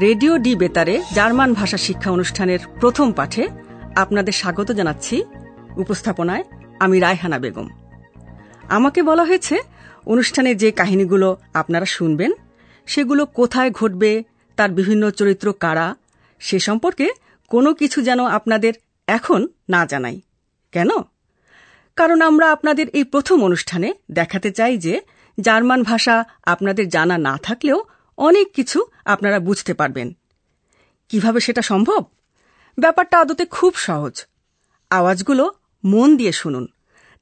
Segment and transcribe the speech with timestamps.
[0.00, 3.48] Radio D বেতারে German ভাষা শিক্ষা অনুষ্ঠানের প্রথম পাঠে
[3.96, 5.24] আপনাদের স্বাগত জানাচ্ছি।
[5.76, 6.44] উপস্থাপনায়
[6.80, 7.68] আমি রায়হানা বেগম।
[8.68, 9.58] আমাকে বলা হয়েছে,
[10.06, 12.32] অনুষ্ঠানে যে কাহিনীগুলো আপনারা শুনবেন,
[12.86, 14.24] সেগুলো কোথায় ঘটবে,
[14.56, 15.94] তার বিভিন্ন চরিত্র কারা,
[16.38, 17.10] সে সম্পর্কে
[17.48, 18.72] কোনো কিছু যেন আপনাদের
[19.06, 20.20] এখন না জানাই।
[20.72, 20.88] কেন?
[21.96, 25.00] কারণ আমরা আপনাদের এই প্রথম অনুষ্ঠানে দেখাতে চাই যে,
[25.40, 27.82] জার্মান ভাষা আপনাদের জানা না থাকলেও
[28.18, 30.16] অনেক কিছু আপনারা বুঝতে পারবেন।
[31.08, 32.04] কীভাবে সেটা সম্ভব?
[32.78, 34.26] ব্যাপারটা আদতে খুব সহজ।
[34.90, 35.52] আওয়াজগুলো
[35.84, 36.66] মন দিয়ে শুনুন।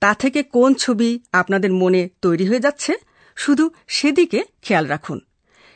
[0.00, 2.92] তা থেকে কোন ছবি আপনাদের মনে তৈরি হয়ে যাচ্ছে,
[3.36, 5.20] শুধু সেদিকে খেয়াল রাখুন।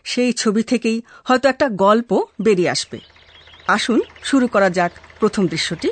[0.04, 2.10] সেই ছবি থেকেই হয়তো একটা গল্প
[2.40, 3.00] বেরিয়ে আসবে।
[3.68, 5.88] আসুন শুরু করা যাক প্রথম দৃশ্যটি।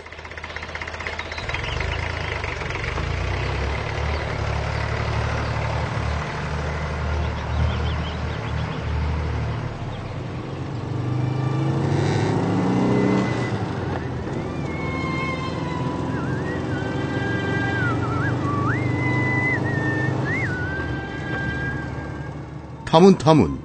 [22.89, 23.59] থামুন থামুন।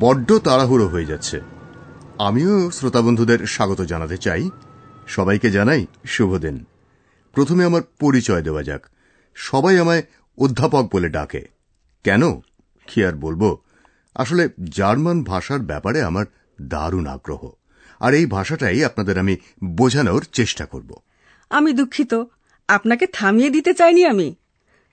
[0.00, 1.40] বড্ড তাড়াহুড়ো হয়ে যাচ্ছে।
[2.18, 4.50] আমিও শ্রোতা বন্ধুদের স্বাগত জানাতে চাই।
[5.06, 6.64] সবাইকে জানাই শুভ দিন।
[7.32, 8.86] প্রথমে আমার পরিচয় দেওয়া যাক।
[9.34, 10.02] সবাই আমায়
[10.38, 11.48] অধ্যাপক বলে ডাকে।
[12.04, 12.40] কেন?
[12.86, 13.56] কি আর বলব?
[14.14, 16.26] আসলে জার্মান ভাষার ব্যাপারে আমার
[16.62, 17.50] দারুণ আগ্রহ।
[18.00, 20.96] আর এই ভাষাটাই আপনাদের আমি বোঝানোর চেষ্টা করব।
[21.50, 22.14] আমি দুঃখিত।
[22.68, 24.34] আপনাকে থামিয়ে দিতে চাইনি আমি।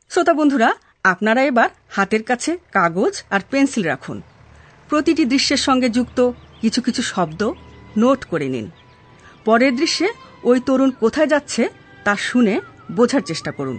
[0.10, 0.74] শ্রোতা বন্ধুরা
[1.12, 4.18] আপনারা এবার হাতের কাছে কাগজ আর পেন্সিল রাখুন।
[4.90, 6.20] প্রতিটি দৃশ্যের সঙ্গে যুক্ত
[6.62, 7.42] কিছু কিছু শব্দ
[7.98, 8.68] নোট করে নিন।
[9.46, 10.08] পরের দৃশ্যে
[10.44, 11.64] ওই তরুণ কোথায় যাচ্ছে
[12.04, 12.56] তা শুনে
[12.92, 13.78] বোঝার চেষ্টা করুন।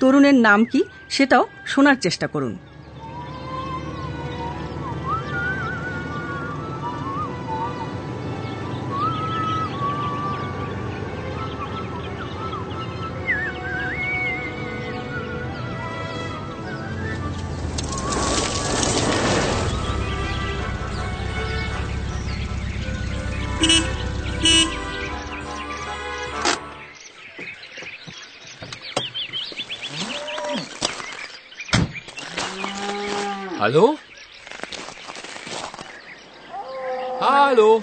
[0.00, 2.52] তরুণের নাম কি সেটাও শোনার চেষ্টা করুন।
[33.62, 33.96] Hallo?
[37.20, 37.82] Hallo?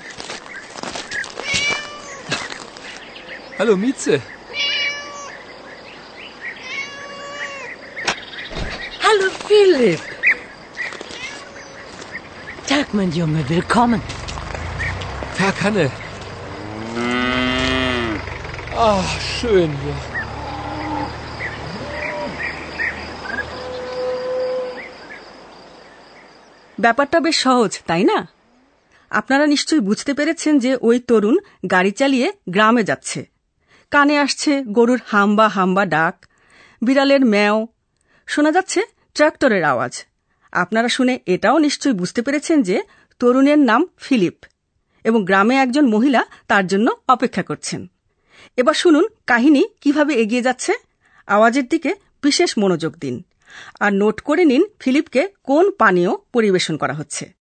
[3.58, 4.22] Hallo, Mieze.
[9.02, 10.02] Hallo Philipp.
[12.68, 14.19] Tag, mein Junge, willkommen.
[15.40, 15.88] Tag, Hanne.
[18.88, 19.98] Ach, schön hier.
[26.80, 28.28] ব্যাপারটা বেশ সহজ তাই না?
[29.10, 31.38] আপনারা নিশ্চয়ই বুঝতে পেরেছেন যে ওই তরুণ
[31.72, 33.30] গাড়ি চালিয়ে গ্রামে যাচ্ছে।
[33.92, 36.26] কানে আসছে গরুর হাম্বা হাম্বা ডাক
[36.82, 37.68] বিড়ালের ম্যাও।
[38.28, 38.82] শোনা যাচ্ছে
[39.14, 40.06] ট্রাক্টরের আওয়াজ।
[40.52, 42.82] আপনারা শুনে এটাও নিশ্চয়ই বুঝতে পেরেছেন যে
[43.20, 44.36] তরুণের নাম ফিলিপ।
[45.04, 47.92] এবং গ্রামে একজন মহিলা তার জন্য অপেক্ষা করছেন।
[48.58, 50.74] এবার শুনুন কাহিনী কীভাবে এগিয়ে যাচ্ছে।
[51.28, 53.26] আওয়াজের দিকে বিশেষ মনোযোগ দিন।
[53.80, 57.39] আর নোট করে নিন ফিলিপকে কোন পানীয় পরিবেশন করা হচ্ছে।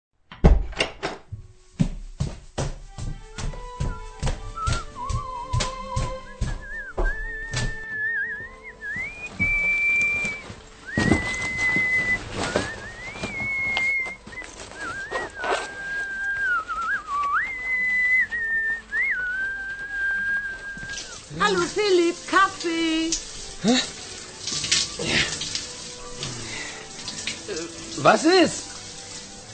[27.98, 28.64] Was ist?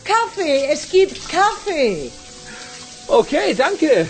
[0.04, 2.10] Kaffee, es gibt Kaffee.
[3.06, 4.08] Okay, danke.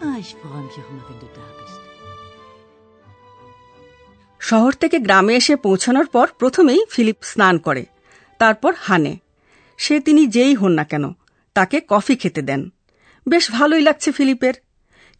[0.04, 1.80] Ah, ich freue mich auch immer, wenn du da bist.
[4.40, 7.86] শহর থেকে গ্রামে এসে পৌঁছানোর পর প্রথমেই ফিলিপ স্নান করে
[8.38, 9.18] তারপর হানে।
[9.76, 11.12] সে তিনি যেই হন না কেন
[11.54, 12.72] তাকে কফি খেতে দেন।
[13.28, 14.54] বেশ ভালোই লাগছে ফিলিপের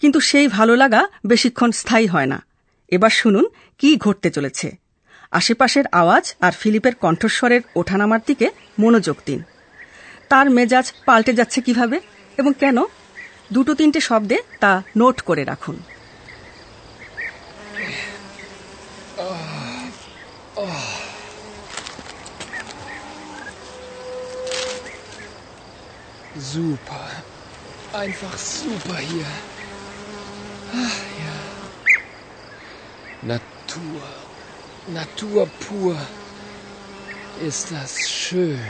[0.00, 2.46] কিন্তু সেই ভালো লাগা বেশিক্ষণ স্থায়ী হয় না।
[2.88, 4.76] এবার শুনুন কি ঘটতে চলেছে।
[5.31, 9.43] আশেপাশের আওয়াজ আর ফিলিপের কণ্ঠস্বরের ওঠানামার দিকে মনোযোগ দিন।
[10.28, 12.00] তার মেজাজ পাল্টে যাচ্ছে কীভাবে
[12.36, 12.84] এবং কেন?
[13.52, 15.82] দুটো তিনটে শব্দে তা নোট করে রাখুন।
[27.92, 28.08] ah,
[34.94, 35.46] Natur.
[35.62, 35.96] Pur.
[37.40, 38.62] Ist das schön.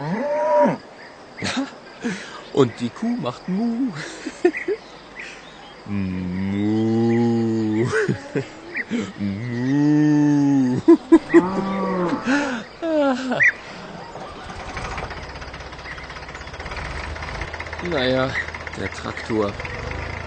[0.00, 0.31] Hm?
[2.52, 3.92] Und die Kuh macht Mu.
[5.84, 7.86] Mu.
[9.18, 10.80] Mu.
[17.90, 18.30] Naja,
[18.78, 19.52] der Traktor.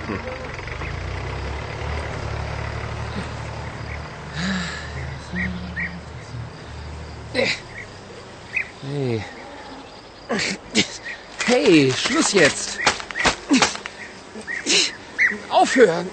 [0.08, 0.20] Hm.
[8.82, 9.24] Hey.
[11.46, 12.80] Hey, Schluss jetzt.
[15.50, 16.10] Aufhören.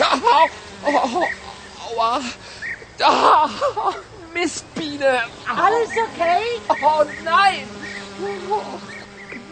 [0.00, 0.48] Au,
[0.86, 1.26] au, au,
[1.96, 2.20] aua.
[3.02, 3.48] Ah,
[4.32, 5.22] Mistbiene.
[5.48, 6.60] Alles okay?
[6.82, 7.66] Oh nein!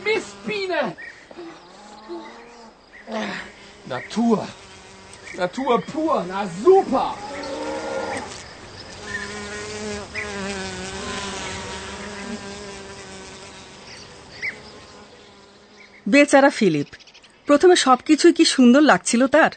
[0.05, 0.97] Mistbiene!
[3.87, 4.47] Natur.
[5.35, 6.25] Natur pur.
[6.25, 7.15] Na super.
[16.09, 16.87] বেচারা Philip,
[17.47, 19.51] প্রথমে সবকিছুই কি সুন্দর লাগছিল তার?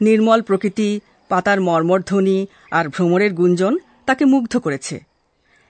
[0.00, 5.04] নির্মল প্রকৃতি, পাতার মর্মরধ্বনি আর ভ্রমণের গুঞ্জন তাকে মুগ্ধ করেছে।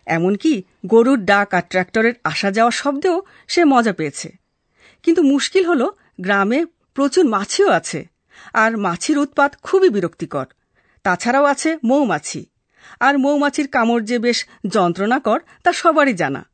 [0.07, 4.33] এমনকি গরুর ডাক আর ট্র্যাক্টরের আসা যাওয়া শব্দেও সে মজা পেয়েছে।
[5.03, 5.89] কিন্তু মুশকিল হল,
[6.21, 6.65] গ্রামে
[6.95, 8.09] প্রচুর মাছিও আছে
[8.53, 10.47] আর মাছির উৎপাত খুবই বিরক্তিকর।
[11.03, 12.47] তাছাড়াও আছে মৌমাছি।
[13.01, 16.52] আর মৌমাছির কামড় যে বেশ যন্ত্রণাকর তা সবারই জানা।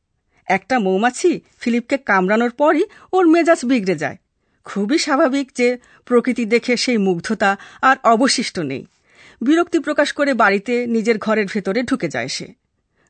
[0.48, 4.16] একটা মৌমাছি ফিলিপকে কামড়ানোর পরই ওর মেজাজ বিগড়ে যায়।
[4.64, 8.86] খুবই স্বাভাবিক যে প্রকৃতি দেখে সেই মুগ্ধতা আর অবশিষ্ট নেই।
[9.42, 12.52] বিরক্তি প্রকাশ করে বাড়িতে নিজের ঘরের ভেতরে ঢুকে যায় সে।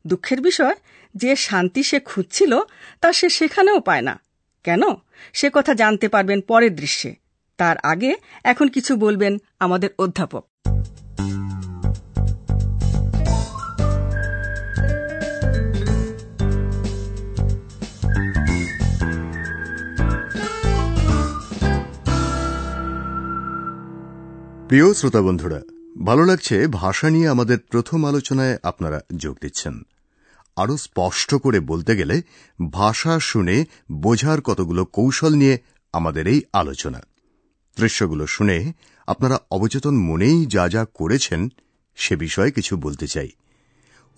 [0.06, 0.74] দুঃখের বিষয়,
[1.16, 2.58] যে শান্তি সে খুঁজছিল,
[3.00, 4.20] তা সে সেখানেও পায় না।
[4.64, 4.82] কেন?
[5.32, 7.14] সে কথা জানতে পারবেন পরের দৃশ্যে।
[7.56, 8.14] তার আগে
[8.44, 10.44] এখন কিছু বলবেন আমাদের অধ্যাপক।
[24.68, 25.60] প্রিয় শ্রোতা বন্ধুরা,
[26.04, 29.80] ভালো লাগছে ভাষা নিয়ে আমাদের প্রথম আলোচনায় আপনারা যোগ দিচ্ছেন।
[30.56, 32.22] আরও স্পষ্ট করে বলতে গেলে,
[32.72, 35.58] ভাষা শুনে বোঝার কতগুলো কৌশল নিয়ে
[35.92, 37.00] আমাদের এই আলোচনা।
[37.76, 38.72] দৃশ্যগুলো শুনে
[39.06, 41.48] আপনারা অবচেতন মনেই যা যা করেছেন
[41.94, 43.28] সে বিষয়ে কিছু বলতে চাই।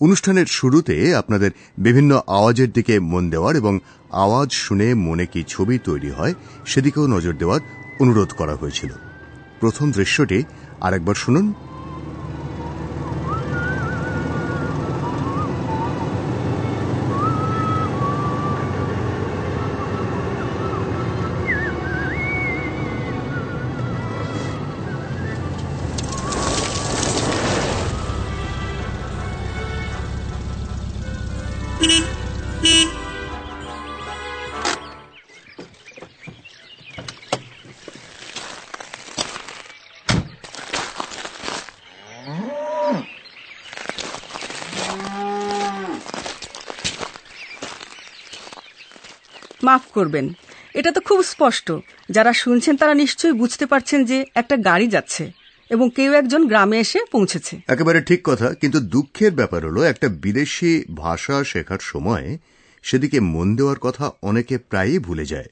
[0.01, 3.79] অনুষ্ঠানের শুরুতে আপনাদের বিভিন্ন আওয়াজের দিকে মন দেওয়ার এবং
[4.09, 6.33] আওয়াজ শুনে মনে কি ছবি তৈরি হয়
[6.65, 7.59] সেদিকেও নজর দেওয়ার
[7.99, 8.89] অনুরোধ করা হয়েছিল।
[9.61, 10.39] প্রথম দৃশ্যটি
[10.81, 11.45] আরেকবার শুনুন।
[31.89, 32.20] মাফ
[49.93, 50.25] করবেন।
[50.73, 51.71] এটা তো খুব স্পষ্ট।
[52.09, 55.31] যারা শুনছেন তারা নিশ্চয়ই বুঝতে পারছেন যে একটা গাড়ি যাচ্ছে
[55.69, 60.85] এবং কেউ একজন গ্রামে এসে পৌঁছেছে। একেবারে ঠিক কথা কিন্তু দুঃখের ব্যাপার হলো একটা বিদেশি
[60.95, 62.37] ভাষা শেখার সময়
[62.83, 65.49] সেদিকে মন দেওয়ার কথা অনেকে প্রায়ই ভুলে যায়।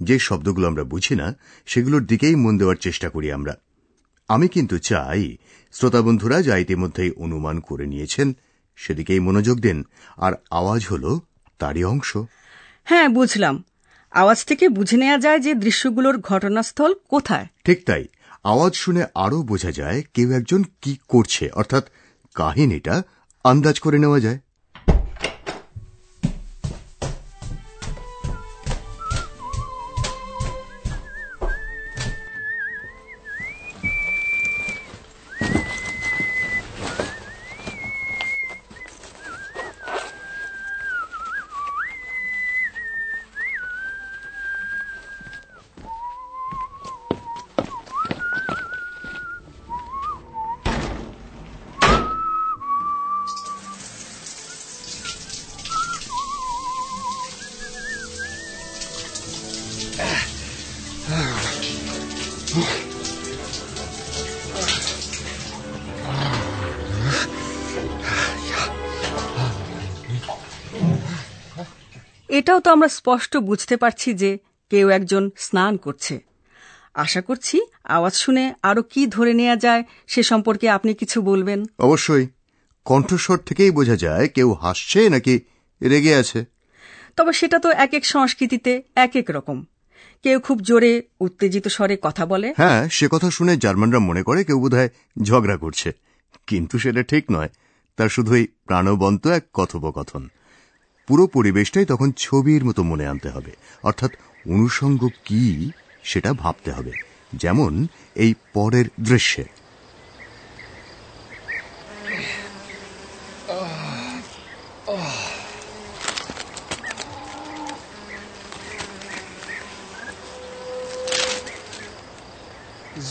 [0.00, 1.34] যে শব্দগুলো আমরা বুঝি না
[1.66, 3.54] সেগুলোর দিকেই মন দেওয়ার চেষ্টা করি আমরা।
[4.28, 5.36] আমি কিন্তু চাই
[5.72, 8.32] শ্রোতা বন্ধুরা যা ইতিমধ্যেই অনুমান করে নিয়েছেন
[8.76, 9.82] সেদিকেই মনোযোগ দেন।
[10.16, 11.18] আর আওয়াজ হল
[11.58, 12.16] তারই অংশ।
[12.84, 13.64] হ্যাঁ বুঝলাম।
[14.12, 18.04] আওয়াজ থেকে বুঝে নেওয়া যায় যে দৃশ্যগুলোর ঘটনাস্থল কোথায়। ঠিক তাই।
[18.44, 21.84] আওয়াজ শুনে আরও বোঝা যায় কেউ একজন কি করছে, অর্থাৎ
[22.34, 23.02] কাহিনীটা
[23.44, 24.38] আন্দাজ করে নেওয়া যায়।
[72.52, 74.38] এটাও তো আমরা স্পষ্ট বুঝতে পারছি যে
[74.70, 76.20] কেউ একজন স্নান করছে।
[76.94, 81.64] আশা করছি আওয়াজ শুনে আরও কি ধরে নেওয়া যায় সে সম্পর্কে আপনি কিছু বলবেন?
[81.78, 82.26] অবশ্যই।
[82.84, 85.40] কণ্ঠস্বর থেকেই বোঝা যায় কেউ হাসছে নাকি
[85.82, 86.44] রেগে আছে।
[87.16, 89.64] তবে সেটা তো এক এক সংস্কৃতিতে এক এক রকম।
[90.22, 94.60] কেউ খুব জোরে উত্তেজিত স্বরে কথা বলে। হ্যাঁ সে কথা শুনে জার্মানরা মনে করে কেউ
[94.60, 94.88] বোধহয়
[95.22, 95.92] ঝগড়া করছে।
[96.46, 97.48] কিন্তু সেটা ঠিক নয়।
[97.96, 100.28] তার শুধুই প্রাণবন্ত এক কথোপকথন।
[101.08, 104.12] পুরো পরিবেশটাই তখন ছবির মতো মনে আনতে হবে অর্থাৎ
[104.48, 105.42] অনুষঙ্গ কি
[106.02, 106.92] সেটা ভাবতে হবে
[107.34, 107.72] যেমন
[108.16, 109.44] এই পরের দৃশ্যে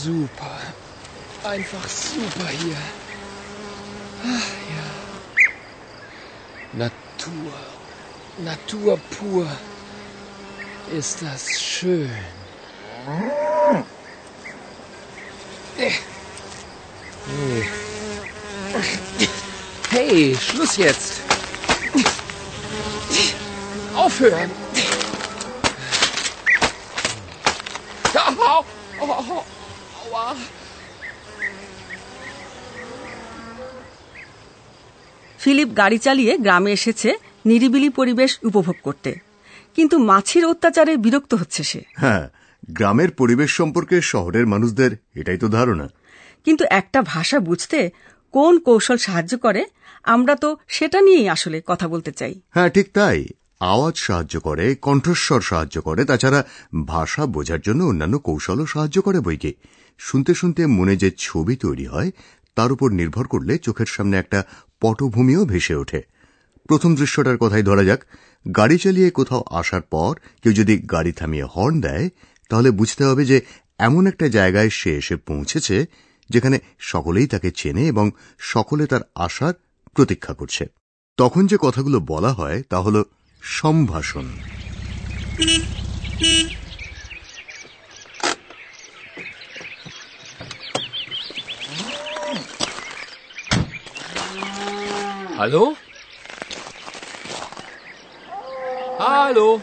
[0.02, 0.58] Super.
[1.44, 2.82] Einfach super hier.
[4.26, 4.88] Ach, ja.
[6.74, 7.81] Natur.
[8.41, 9.47] Natur pur.
[10.91, 12.09] Ist das schön.
[15.75, 15.93] Hey.
[19.89, 21.21] Hey, Schluss jetzt.
[23.95, 24.51] Aufhören.
[28.15, 28.65] Au,
[28.99, 29.45] au, au,
[30.11, 30.35] aua.
[35.43, 37.09] Philip গাড়ি চালিয়ে গ্রামে এসেছে
[37.46, 39.18] নিরিবিলি পরিবেশ উপভোগ করতে।
[39.76, 42.28] কিন্তু মাছির অত্যাচারে বিরক্ত হচ্ছে সে। হ্যাঁ
[42.70, 45.88] গ্রামের পরিবেশ সম্পর্কে শহরের মানুষদের এটাই তো ধারণা।
[46.44, 47.90] কিন্তু একটা ভাষা বুঝতে
[48.32, 49.64] কোন কৌশল সাহায্য করে
[50.02, 53.28] আমরা তো সেটা নিয়েই আসলে কথা বলতে চাই। হ্যাঁ ঠিক তাই।
[53.60, 56.44] আওয়াজ সাহায্য করে কণ্ঠস্বর সাহায্য করে তাছাড়া
[56.86, 59.54] ভাষা বোঝার জন্য অন্যান্য কৌশলও সাহায্য করে বইকে।
[59.98, 62.10] শুনতে শুনতে মনে যে ছবি তৈরি হয়
[62.54, 64.44] তার উপর নির্ভর করলে চোখের সামনে একটা
[64.80, 66.11] পটভূমিও ভেসে ওঠে।
[66.68, 68.00] প্রথম দৃশ্যটার কথাই ধরা যাক।
[68.56, 72.08] গাড়ি চালিয়ে কোথাও আসার পর কেউ যদি গাড়ি থামিয়ে হর্ন দেয়,
[72.48, 73.40] তাহলে বুঝতে হবে যে
[73.78, 75.86] এমন একটা জায়গায় সে এসে পৌঁছেছে
[76.30, 79.54] যেখানে সকলেই তাকে চেনে এবং সকলে তার আসার
[79.94, 80.66] প্রতীক্ষা করছে।
[81.16, 83.02] তখন যে কথাগুলো বলা হয় তা হল
[83.42, 84.26] সম্ভাষণ।
[95.38, 95.74] Hallo?
[99.04, 99.60] Hallo?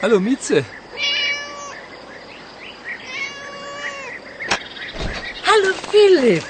[0.00, 0.64] Hallo, Mieze.
[5.44, 6.44] Hallo, Philipp.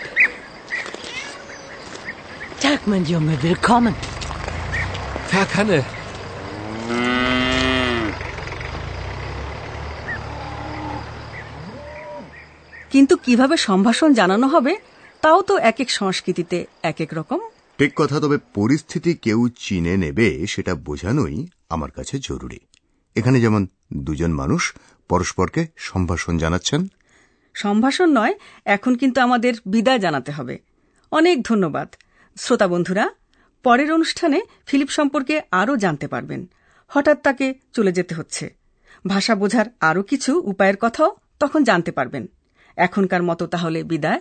[2.60, 3.94] Tag, mein Junge, willkommen.
[5.30, 5.80] Tag, Hanne.
[12.92, 14.72] কিন্তু কীভাবে সম্ভাষণ জানানো হবে
[15.22, 17.40] তাও তো এক এক সংস্কৃতিতে এক এক রকম
[17.78, 22.58] ঠিক কথা, তবে পরিস্থিতি কেউ চিনে নেবে, সেটা বোঝানোই আমার কাছে জরুরি।
[23.14, 23.66] এখানে যেমন
[23.96, 24.74] দুজন মানুষ
[25.08, 26.86] পরস্পরকে সম্ভাষণ জানাচ্ছেন।
[27.54, 30.58] সম্ভাষণ নয়, এখন কিন্তু আমাদের বিদায় জানাতে হবে।
[31.12, 31.94] অনেক ধন্যবাদ।
[32.36, 33.10] শ্রোতা বন্ধুরা,
[33.62, 36.46] পরের অনুষ্ঠানে ফিলিপ সম্পর্কে আরও জানতে পারবেন।
[36.88, 38.54] হঠাৎ তাকে চলে যেতে হচ্ছে।
[39.06, 42.26] ভাষা বোঝার আরও কিছু উপায়ের কথাও তখন জানতে পারবেন।
[42.76, 44.20] এখনকার মতো তাহলে বিদায়।